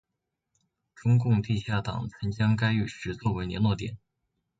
[0.95, 3.99] 中共地下党曾将该浴池作为联络点。